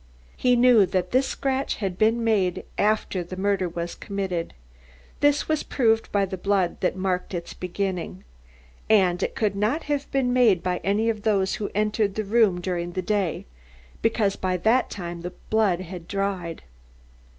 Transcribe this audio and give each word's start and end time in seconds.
He 0.35 0.55
knew 0.55 0.87
that 0.87 1.11
this 1.11 1.27
scratch 1.27 1.75
had 1.75 1.95
been 1.95 2.23
made 2.23 2.65
after 2.75 3.21
the 3.23 3.37
murder 3.37 3.69
was 3.69 3.93
committed; 3.93 4.55
this 5.19 5.47
was 5.47 5.61
proved 5.61 6.11
by 6.11 6.25
the 6.25 6.39
blood 6.39 6.81
that 6.81 6.95
marked 6.95 7.35
its 7.35 7.53
beginning. 7.53 8.23
And 8.89 9.21
it 9.21 9.35
could 9.35 9.55
not 9.55 9.83
have 9.83 10.09
been 10.09 10.33
made 10.33 10.63
by 10.63 10.81
any 10.83 11.07
of 11.11 11.21
those 11.21 11.53
who 11.61 11.69
entered 11.75 12.15
the 12.15 12.23
room 12.25 12.59
during 12.61 12.93
the 12.93 13.03
day 13.03 13.45
because 14.01 14.35
by 14.35 14.57
that 14.57 14.89
time 14.89 15.21
the 15.21 15.33
blood 15.51 15.81
had 15.81 16.07
dried. 16.07 16.63